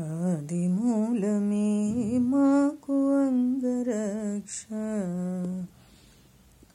ఆదిమూలమే 0.00 1.68
మాకు 2.26 2.96
అంగరక్ష 3.18 4.58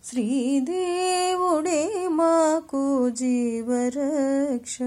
శ్రీదేవుడే 0.10 1.82
మాకు 2.14 2.84
జీవరక్ష 3.18 4.78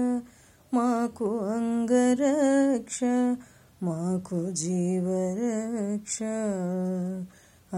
మాకు 0.71 1.29
అంగరక్ష 1.49 2.99
మాకు 3.83 4.39
జీవరక్ష 4.55 6.17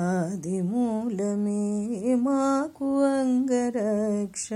ఆదిమూలమే 0.04 1.64
మాకు 2.24 2.90
అంగరక్ష 3.12 4.48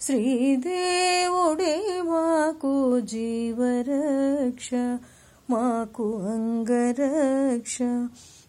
శ్రీదేవుడే 0.00 1.74
మాకు 2.08 2.72
జీవరక్ష 3.10 4.09
మాకు 5.48 6.06
అంగరక్ష 6.26 7.78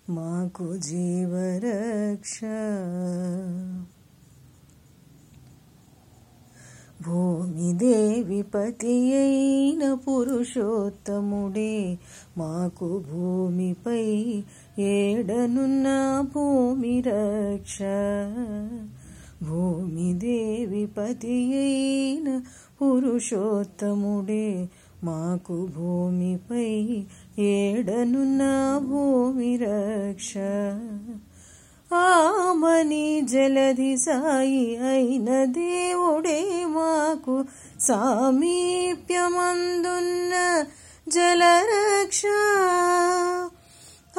మాకు 0.10 0.68
జీవరక్ష 0.80 2.40
భూమిదేవి 7.08 8.40
పతి 8.54 8.96
అయిన 9.16 9.84
పురుషోత్తముడే 9.96 11.74
మాకు 12.38 12.88
భూమిపై 13.10 14.06
ఏడనున్న 14.88 15.88
భూమి 16.34 16.96
రక్ష 17.02 17.78
భూమిదేవి 19.44 20.86
పతి 20.98 21.38
అయిన 21.58 22.30
పురుషోత్తముడే 22.80 24.48
మాకు 25.05 25.69
భూమిపై 25.77 27.03
ఏడనున్న 27.39 28.43
భూమి 28.85 29.57
రక్ష. 29.57 30.35
ఆమని 31.95 33.21
జలధి 33.21 33.97
సాయి 33.97 34.77
అయిన 34.77 35.45
దేవుడే 35.45 36.67
మాకు 36.67 37.45
సామీప్యమందున్న 37.81 40.65
జలరక్ష. 41.09 42.23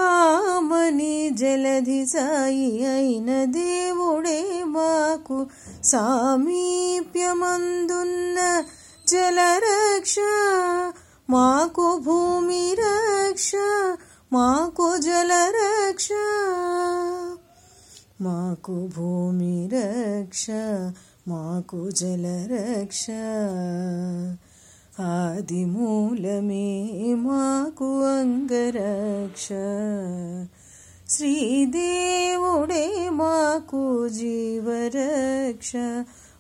ఆమని 0.02 1.30
జలధి 1.30 2.06
సాయి 2.06 2.86
అయిన 2.86 3.44
దేవుడే 3.44 4.64
మాకు 4.64 5.48
సామీప్యమందున్న 5.84 8.64
जल 9.14 9.40
रक्षा 9.64 10.32
माँ 11.30 11.68
को 11.70 12.00
भूमि 12.00 12.76
रक्षा 12.80 13.98
माँ 14.34 14.70
को 14.70 14.98
जल 14.98 15.32
रक्षा 15.56 16.24
माँ 18.22 18.56
को 18.56 18.76
भूमि 18.88 19.70
रक्षा 19.74 20.64
माँ 21.28 21.62
को 21.62 21.92
जल 21.92 22.26
रक्षा। 22.52 23.24
आदिमूल 25.04 26.26
में 26.44 27.16
माँ 27.16 27.72
को 27.72 27.90
अंगरक्ष 28.02 29.48
श्रीदेवुडे 31.16 33.10
माँ 33.10 33.60
को 33.62 34.10
जीवरक्षा 34.10 35.88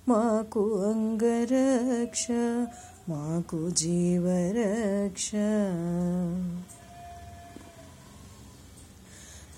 మాకు 0.07 0.81
అంగరక్ష 0.81 2.27
మాకు 3.09 3.69
జీవరక్ష. 3.69 5.31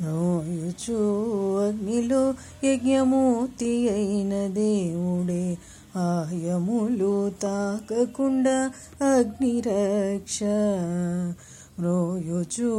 నోయుచు 0.01 0.97
అగ్నిలో 1.67 2.33
యజ్ఞమూర్తి 2.63 3.89
అయిన 3.89 4.47
దేవుడే 4.47 5.57
ఆయములు 5.95 7.29
తాకకుండా 7.29 8.71
అగ్నిరక్ష. 9.01 10.39
మ్రోయుచు 11.79 12.71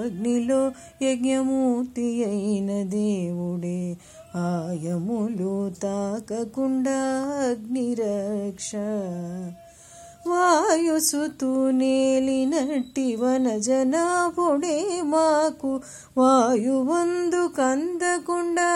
అగ్నిలో 0.00 0.72
యజ్ఞమూర్తి 1.02 2.24
అయిన 2.24 2.82
దేవుడే 2.82 3.96
ఆయములు 4.37 5.55
తాకకుండా 5.81 6.99
అగ్నిరక్ష 7.41 8.71
వాయుసుతు 10.27 11.51
నేలినట్టి 11.71 13.05
వనజనాభుడే 13.15 14.77
మాకు 15.03 15.71
వాయువందు 16.17 17.43
కందకుండా 17.57 18.69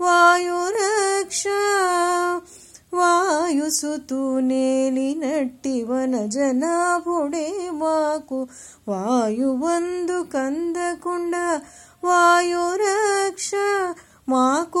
వాయురక్ష 0.00 1.44
వాయుసుతు 2.92 4.20
నేలినట్టి 4.40 5.76
వనజనాభుడే 5.82 7.46
మాకు 7.74 8.38
వాయువందు 8.88 10.18
కందకుండా 10.32 11.46
వాయురక్ష 12.02 13.50
మాకు 14.28 14.80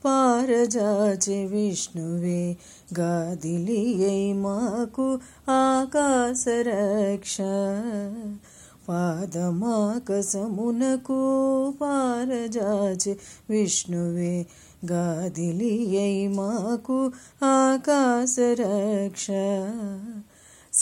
పారజాచె 0.05 1.47
విష్ణువే 1.47 2.57
గాదిలియై 2.99 4.33
మాకు 4.43 5.07
ఆకాశరక్ష 5.57 7.37
పాదమాకసమునకు 8.89 9.89
పారజాచె 11.81 13.15
విష్ణువే 13.51 14.35
గాదిలియై 14.85 16.17
మాకు 16.37 16.99
ఆకాశరక్ష 17.53 19.27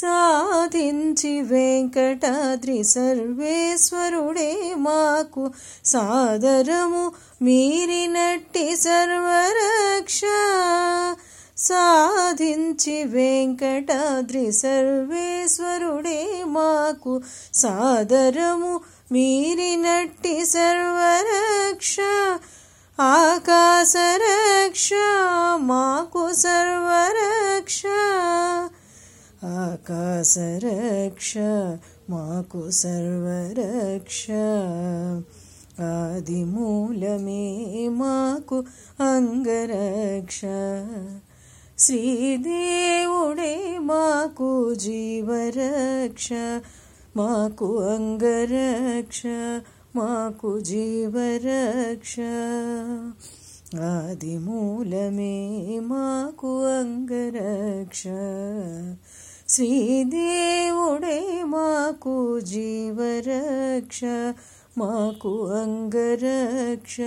సాధించి 0.02 1.42
వెంకటాద్రి 1.42 2.84
సర్వేశ్వరుడే 2.84 4.74
మాకు 4.78 5.52
సాదరము. 5.86 7.12
మీరినట్టి 7.42 8.78
సర్వరక్ష 8.78 10.22
సాధించి 11.58 13.04
వెంకటాద్రి 13.04 14.52
సర్వేశ్వరుడే 14.52 16.44
మాకు 16.46 17.22
సాదరము. 17.54 18.80
మీరినట్టి 19.12 20.46
సర్వరక్ష 20.46 21.98
ఆకాశరక్ష 23.02 24.90
మాకు 25.56 26.34
సర్వరక్ష 26.34 27.84
ఆకాశరక్ష 29.53 31.33
మాకు 32.11 32.61
సర్వరక్ష 32.73 34.27
ఆదిమూలమే 35.87 37.45
మాకు 37.93 38.59
అంగరక్ష 39.05 40.41
శ్రీదేవుడే 41.79 43.55
మాకు 43.85 44.51
జీవరక్ష 44.79 46.29
మాకు 47.17 47.69
అంగరక్ష 47.89 49.23
మాకు 49.97 50.51
జీవరక్ష 50.61 52.17
ఆదిమూలమే 53.89 55.35
మాకు 55.87 56.53
అంగరక్ష 56.71 58.03
శ్రీదేవుడే 59.49 61.19
మాకు 61.45 62.15
జీవరక్ష 62.45 64.01
మాకు 64.79 65.33
అంగరక్ష 65.55 66.99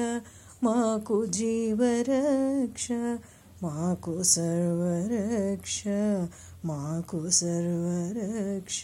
మాకు 0.63 1.17
జీవరక్ష 1.35 2.87
మాకు 3.63 4.15
సర్వరక్ష 4.25 5.81
మాకు 6.65 7.21
సర్వరక్ష 7.29 8.81